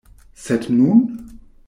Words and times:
Sed 0.43 0.63
nun? 0.77 0.99